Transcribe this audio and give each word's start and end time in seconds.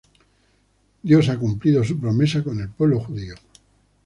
Dios 1.03 1.29
ha 1.29 1.37
cumplido 1.37 1.83
su 1.83 1.99
promesa 1.99 2.43
con 2.43 2.59
el 2.59 2.69
pueblo 2.69 2.99
judío". 3.01 3.35